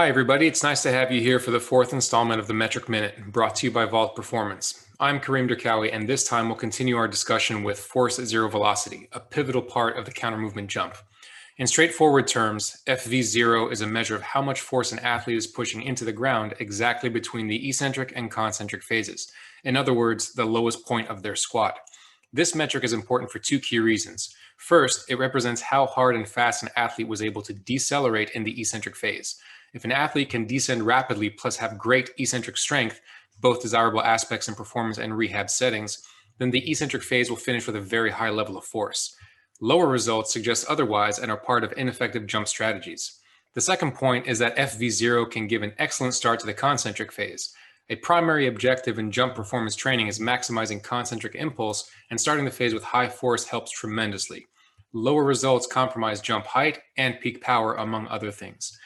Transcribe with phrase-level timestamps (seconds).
[0.00, 0.46] Hi, everybody.
[0.46, 3.54] It's nice to have you here for the fourth installment of the Metric Minute, brought
[3.56, 4.86] to you by VALD Performance.
[4.98, 9.10] I'm Kareem Derkawi, and this time we'll continue our discussion with force at zero velocity,
[9.12, 10.96] a pivotal part of the counter movement jump.
[11.58, 15.82] In straightforward terms, FV0 is a measure of how much force an athlete is pushing
[15.82, 19.30] into the ground exactly between the eccentric and concentric phases.
[19.64, 21.76] In other words, the lowest point of their squat.
[22.32, 24.34] This metric is important for two key reasons.
[24.56, 28.58] First, it represents how hard and fast an athlete was able to decelerate in the
[28.58, 29.36] eccentric phase.
[29.72, 33.00] If an athlete can descend rapidly plus have great eccentric strength,
[33.40, 36.02] both desirable aspects in performance and rehab settings,
[36.38, 39.14] then the eccentric phase will finish with a very high level of force.
[39.60, 43.20] Lower results suggest otherwise and are part of ineffective jump strategies.
[43.54, 47.54] The second point is that FV0 can give an excellent start to the concentric phase.
[47.90, 52.72] A primary objective in jump performance training is maximizing concentric impulse, and starting the phase
[52.72, 54.46] with high force helps tremendously.
[54.92, 58.78] Lower results compromise jump height and peak power, among other things.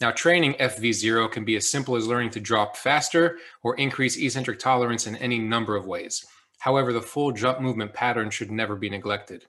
[0.00, 4.58] Now, training FV0 can be as simple as learning to drop faster or increase eccentric
[4.58, 6.24] tolerance in any number of ways.
[6.58, 9.44] However, the full jump movement pattern should never be neglected.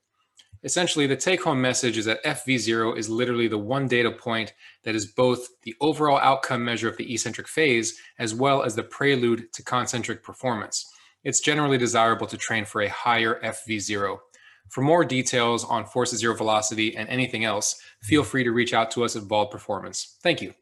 [0.63, 4.93] Essentially, the take home message is that FV0 is literally the one data point that
[4.93, 9.51] is both the overall outcome measure of the eccentric phase as well as the prelude
[9.53, 10.91] to concentric performance.
[11.23, 14.19] It's generally desirable to train for a higher FV0.
[14.71, 18.73] For more details on force at zero velocity and anything else, feel free to reach
[18.73, 20.17] out to us at VALD Performance.
[20.23, 20.53] Thank you.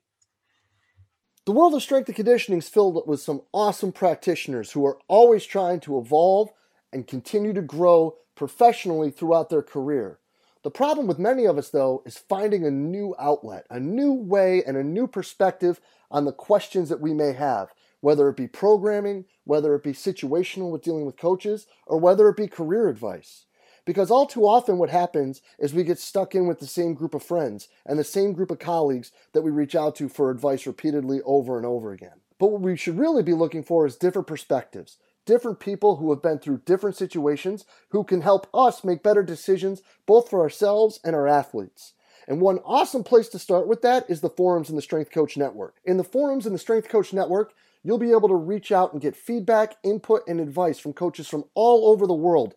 [1.45, 5.45] The world of strength and conditioning is filled with some awesome practitioners who are always
[5.45, 6.49] trying to evolve
[6.91, 10.17] and continue to grow professionally throughout their career.
[10.63, 14.63] The problem with many of us, though, is finding a new outlet, a new way,
[14.63, 17.69] and a new perspective on the questions that we may have,
[18.01, 22.37] whether it be programming, whether it be situational with dealing with coaches, or whether it
[22.37, 23.45] be career advice.
[23.89, 27.15] Because all too often, what happens is we get stuck in with the same group
[27.15, 30.67] of friends and the same group of colleagues that we reach out to for advice
[30.67, 32.21] repeatedly over and over again.
[32.37, 36.21] But what we should really be looking for is different perspectives, different people who have
[36.21, 41.15] been through different situations who can help us make better decisions both for ourselves and
[41.15, 41.93] our athletes.
[42.27, 45.35] And one awesome place to start with that is the forums in the Strength Coach
[45.35, 45.77] Network.
[45.83, 49.01] In the forums in the Strength Coach Network, you'll be able to reach out and
[49.01, 52.53] get feedback, input, and advice from coaches from all over the world,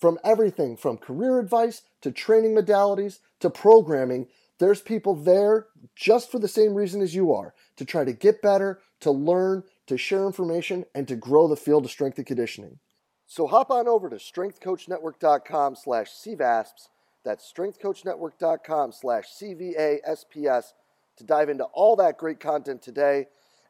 [0.00, 4.26] from everything from career advice to training modalities to programming.
[4.58, 8.42] There's people there just for the same reason as you are to try to get
[8.42, 12.78] better, to learn, to share information, and to grow the field of strength and conditioning.
[13.26, 16.88] So hop on over to strengthcoachnetwork.com slash CVASPS.
[17.24, 20.72] That's strengthcoachnetwork.com slash CVASPS
[21.16, 23.26] to dive into all that great content today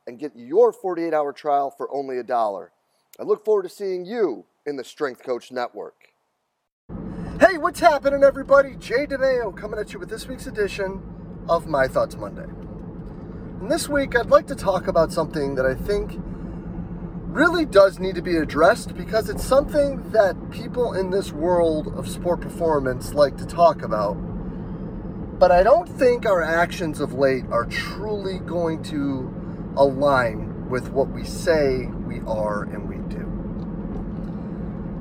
[0.07, 2.73] and get your 48 hour trial for only a dollar.
[3.19, 6.10] I look forward to seeing you in the Strength Coach Network.
[7.61, 8.75] What's happening, everybody?
[8.77, 11.03] Jay DeMayo coming at you with this week's edition
[11.47, 12.47] of My Thoughts Monday.
[13.61, 16.13] And this week, I'd like to talk about something that I think
[17.27, 22.09] really does need to be addressed because it's something that people in this world of
[22.09, 24.15] sport performance like to talk about.
[25.39, 31.11] But I don't think our actions of late are truly going to align with what
[31.11, 32.90] we say we are and.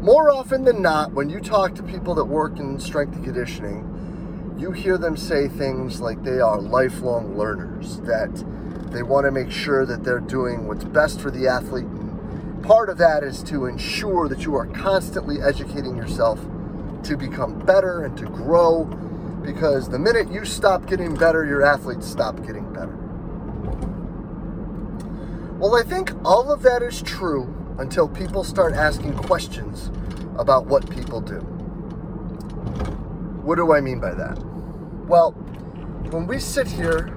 [0.10, 4.56] More often than not, when you talk to people that work in strength and conditioning,
[4.58, 8.44] you hear them say things like they are lifelong learners, that
[8.92, 11.86] they want to make sure that they're doing what's best for the athlete.
[11.86, 16.40] And part of that is to ensure that you are constantly educating yourself
[17.04, 18.86] to become better and to grow,
[19.44, 22.98] because the minute you stop getting better, your athletes stop getting better.
[25.60, 29.92] Well, I think all of that is true until people start asking questions
[30.40, 31.40] about what people do.
[33.44, 34.40] What do I mean by that?
[35.08, 35.32] Well,
[36.12, 37.14] when we sit here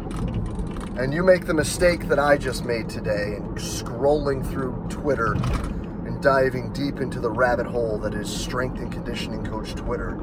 [0.96, 6.20] and you make the mistake that I just made today and scrolling through Twitter and
[6.20, 10.19] diving deep into the rabbit hole that is strength and conditioning coach Twitter,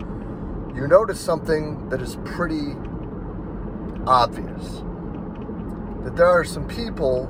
[0.75, 2.75] you notice something that is pretty
[4.06, 4.84] obvious.
[6.04, 7.28] That there are some people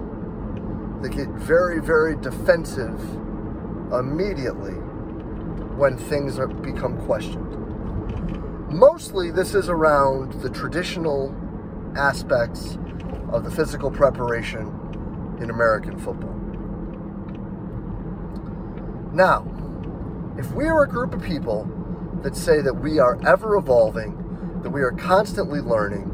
[1.04, 3.00] that get very, very defensive
[3.94, 4.76] immediately
[5.80, 7.48] when things are, become questioned.
[8.70, 11.34] Mostly, this is around the traditional
[11.96, 12.78] aspects
[13.32, 14.68] of the physical preparation
[15.42, 16.36] in American football.
[19.14, 19.48] Now,
[20.38, 21.68] if we are a group of people
[22.24, 26.06] that say that we are ever evolving, that we are constantly learning,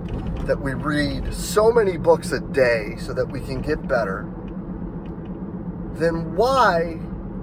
[0.45, 4.31] that we read so many books a day so that we can get better,
[5.93, 6.99] then why,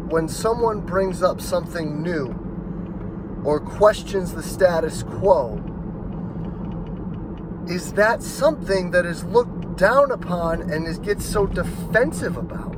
[0.09, 2.35] when someone brings up something new,
[3.45, 5.61] or questions the status quo,
[7.69, 12.77] is that something that is looked down upon and is gets so defensive about?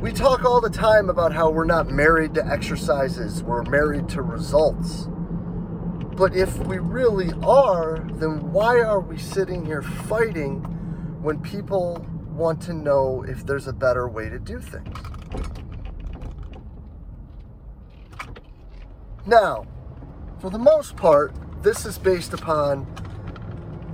[0.00, 4.22] We talk all the time about how we're not married to exercises, we're married to
[4.22, 5.08] results.
[6.16, 10.60] But if we really are, then why are we sitting here fighting
[11.22, 12.04] when people
[12.38, 14.96] want to know if there's a better way to do things?
[19.26, 19.66] Now,
[20.40, 22.86] for the most part, this is based upon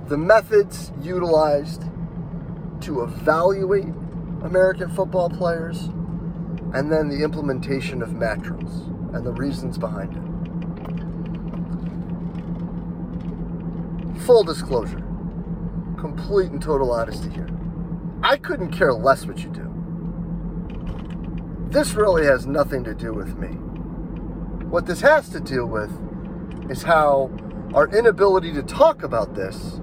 [0.07, 1.83] the methods utilized
[2.81, 3.91] to evaluate
[4.43, 5.85] American football players
[6.75, 10.21] and then the implementation of Mat Drills and the reasons behind it.
[14.21, 15.03] Full disclosure,
[15.97, 17.49] complete and total honesty here.
[18.25, 19.71] I couldn't care less what you do.
[21.69, 23.49] This really has nothing to do with me.
[24.65, 25.91] What this has to do with
[26.71, 27.29] is how
[27.75, 29.79] our inability to talk about this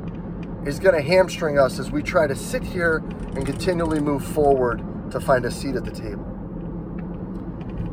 [0.67, 4.83] is going to hamstring us as we try to sit here and continually move forward
[5.12, 6.27] to find a seat at the table.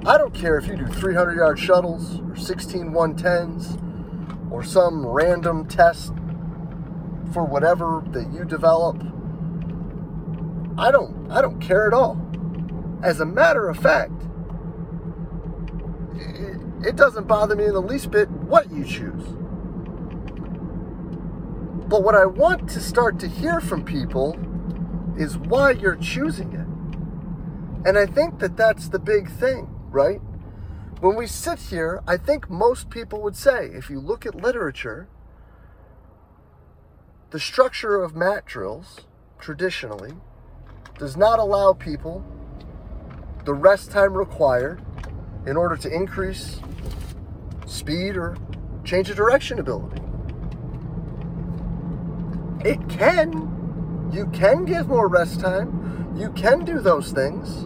[0.07, 5.67] I don't care if you do 300 yard shuttles or 16 110s or some random
[5.67, 6.11] test
[7.33, 8.99] for whatever that you develop.
[10.79, 12.19] I don't I don't care at all.
[13.03, 14.11] As a matter of fact,
[16.15, 19.23] it, it doesn't bother me in the least bit what you choose.
[21.87, 24.37] But what I want to start to hear from people
[25.17, 27.87] is why you're choosing it.
[27.87, 30.21] And I think that that's the big thing right?
[31.01, 35.07] When we sit here, I think most people would say, if you look at literature,
[37.31, 39.01] the structure of mat drills,
[39.39, 40.13] traditionally,
[40.99, 42.23] does not allow people
[43.45, 44.81] the rest time required
[45.47, 46.59] in order to increase
[47.65, 48.37] speed or
[48.83, 50.01] change of direction ability.
[52.65, 54.09] It can.
[54.11, 56.13] You can give more rest time.
[56.17, 57.65] You can do those things.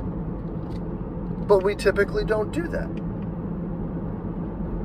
[1.48, 2.90] But we typically don't do that.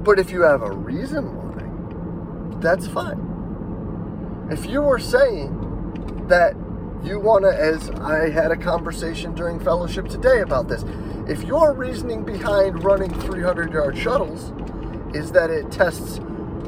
[0.02, 4.48] But if you have a reason why, that's fine.
[4.50, 6.54] If you were saying that
[7.02, 10.84] you want to, as I had a conversation during fellowship today about this,
[11.28, 14.52] if your reasoning behind running 300 yard shuttles
[15.14, 16.18] is that it tests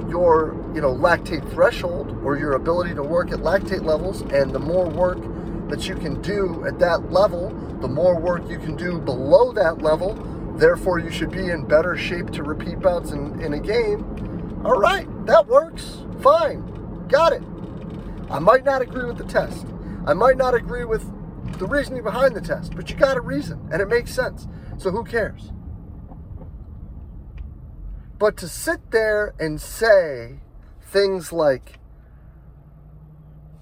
[0.08, 4.58] your you know lactate threshold or your ability to work at lactate levels and the
[4.58, 5.18] more work
[5.68, 7.50] that you can do at that level
[7.80, 10.14] the more work you can do below that level,
[10.56, 14.62] therefore you should be in better shape to repeat bouts in, in a game.
[14.64, 16.02] All right, that works.
[16.20, 17.06] Fine.
[17.08, 17.42] Got it.
[18.28, 19.66] I might not agree with the test.
[20.10, 21.08] I might not agree with
[21.60, 24.48] the reasoning behind the test, but you got a reason and it makes sense.
[24.76, 25.52] So who cares?
[28.18, 30.40] But to sit there and say
[30.82, 31.78] things like,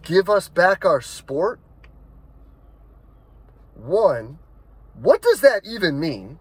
[0.00, 1.60] give us back our sport,
[3.74, 4.38] one,
[4.94, 6.38] what does that even mean?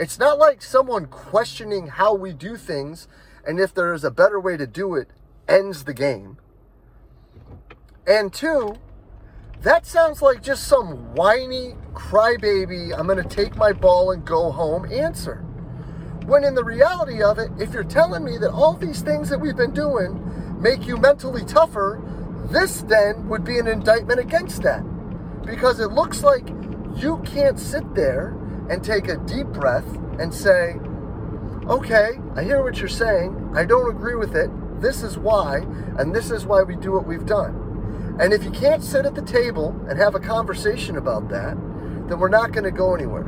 [0.00, 3.06] It's not like someone questioning how we do things
[3.46, 5.10] and if there is a better way to do it
[5.46, 6.38] ends the game.
[8.04, 8.78] And two,
[9.64, 14.52] that sounds like just some whiny crybaby, I'm going to take my ball and go
[14.52, 15.36] home answer.
[16.26, 19.40] When in the reality of it, if you're telling me that all these things that
[19.40, 22.02] we've been doing make you mentally tougher,
[22.50, 24.82] this then would be an indictment against that.
[25.46, 26.46] Because it looks like
[26.96, 28.36] you can't sit there
[28.68, 29.86] and take a deep breath
[30.18, 30.74] and say,
[31.68, 33.52] okay, I hear what you're saying.
[33.56, 34.50] I don't agree with it.
[34.82, 35.58] This is why,
[35.98, 37.63] and this is why we do what we've done.
[38.20, 41.56] And if you can't sit at the table and have a conversation about that,
[42.08, 43.24] then we're not going to go anywhere.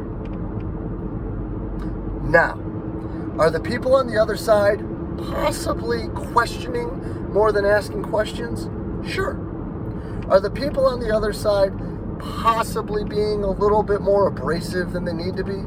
[2.23, 2.61] Now,
[3.39, 4.85] are the people on the other side
[5.19, 8.69] possibly questioning more than asking questions?
[9.09, 9.35] Sure.
[10.29, 11.73] Are the people on the other side
[12.19, 15.63] possibly being a little bit more abrasive than they need to be?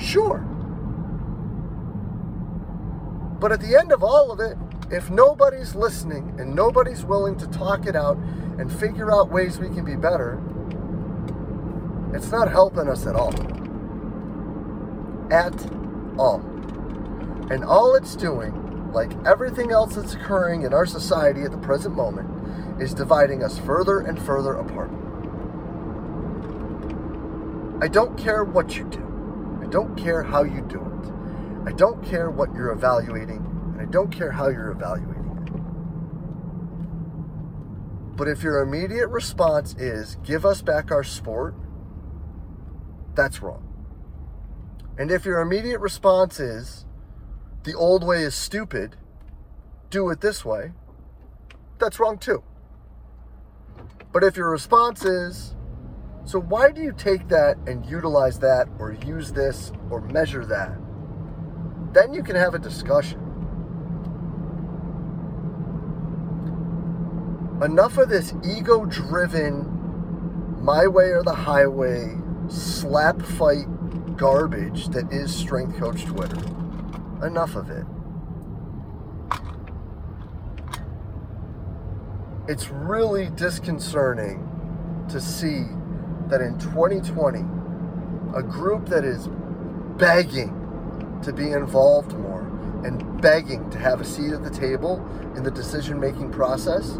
[0.00, 0.38] Sure.
[3.40, 4.56] But at the end of all of it,
[4.90, 8.16] if nobody's listening and nobody's willing to talk it out
[8.58, 10.40] and figure out ways we can be better,
[12.12, 13.32] it's not helping us at all.
[15.32, 15.54] At
[16.18, 16.40] all.
[17.50, 21.94] And all it's doing, like everything else that's occurring in our society at the present
[21.94, 24.90] moment, is dividing us further and further apart.
[27.82, 29.60] I don't care what you do.
[29.62, 31.68] I don't care how you do it.
[31.68, 33.46] I don't care what you're evaluating,
[33.80, 35.52] and I don't care how you're evaluating it.
[38.16, 41.54] But if your immediate response is give us back our sport,
[43.14, 43.66] that's wrong.
[44.98, 46.84] And if your immediate response is
[47.64, 48.96] the old way is stupid,
[49.88, 50.72] do it this way,
[51.78, 52.42] that's wrong too.
[54.12, 55.54] But if your response is,
[56.24, 60.76] so why do you take that and utilize that or use this or measure that?
[61.94, 63.29] Then you can have a discussion.
[67.62, 69.66] Enough of this ego driven,
[70.62, 72.16] my way or the highway,
[72.48, 73.66] slap fight
[74.16, 76.40] garbage that is Strength Coach Twitter.
[77.22, 77.84] Enough of it.
[82.48, 85.64] It's really disconcerting to see
[86.28, 87.40] that in 2020,
[88.34, 89.28] a group that is
[89.98, 92.40] begging to be involved more
[92.86, 96.98] and begging to have a seat at the table in the decision making process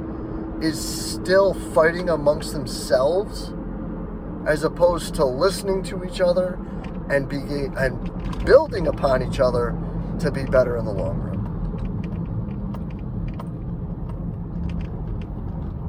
[0.62, 3.52] is still fighting amongst themselves
[4.46, 6.58] as opposed to listening to each other
[7.10, 7.38] and be
[7.76, 9.74] and building upon each other
[10.18, 11.30] to be better in the long run.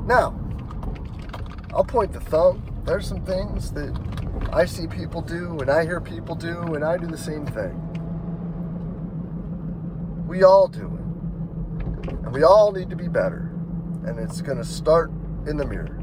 [0.07, 0.33] Now,
[1.73, 3.95] I'll point the thumb there's some things that
[4.51, 7.77] I see people do and I hear people do and I do the same thing.
[10.27, 12.11] We all do it.
[12.11, 13.50] And we all need to be better.
[14.05, 15.12] And it's going to start
[15.48, 15.98] in the mirror.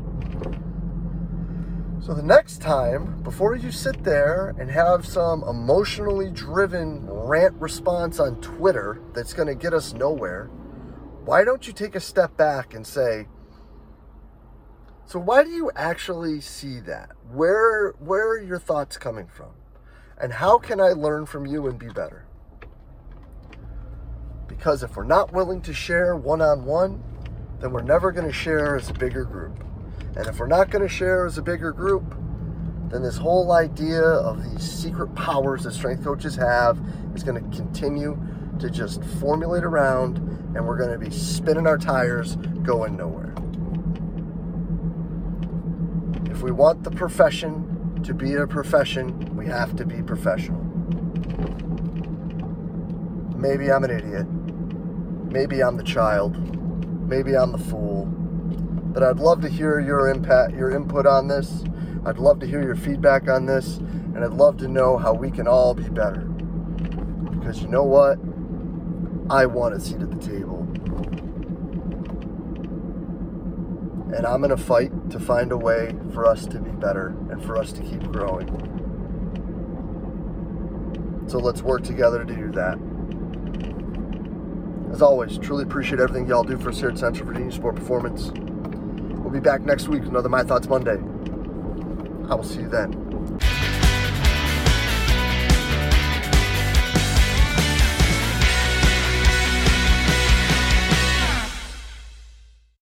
[2.00, 8.20] So the next time, before you sit there and have some emotionally driven rant response
[8.20, 10.46] on Twitter that's going to get us nowhere,
[11.24, 13.26] why don't you take a step back and say,
[15.04, 17.10] so why do you actually see that?
[17.32, 19.50] Where where are your thoughts coming from?
[20.20, 22.26] And how can I learn from you and be better?
[24.46, 27.02] Because if we're not willing to share one-on-one,
[27.60, 29.64] then we're never going to share as a bigger group.
[30.16, 32.14] And if we're not going to share as a bigger group,
[32.90, 36.78] then this whole idea of these secret powers that strength coaches have
[37.14, 38.18] is going to continue
[38.60, 40.18] to just formulate around
[40.54, 43.34] and we're going to be spinning our tires going nowhere.
[46.30, 50.62] If we want the profession to be a profession, we have to be professional.
[53.36, 54.26] Maybe I'm an idiot.
[55.30, 56.57] Maybe I'm the child.
[57.08, 58.04] Maybe I'm the fool.
[58.04, 61.64] But I'd love to hear your impact, your input on this.
[62.04, 65.30] I'd love to hear your feedback on this, and I'd love to know how we
[65.30, 66.20] can all be better.
[66.20, 68.18] Because you know what?
[69.30, 70.66] I want a seat at the table.
[74.14, 77.42] And I'm going to fight to find a way for us to be better and
[77.42, 78.48] for us to keep growing.
[81.26, 82.78] So let's work together to do that.
[84.92, 88.32] As always, truly appreciate everything y'all do for us here at Central Virginia Sport Performance.
[89.20, 90.96] We'll be back next week with another My Thoughts Monday.
[92.30, 93.67] I will see you then.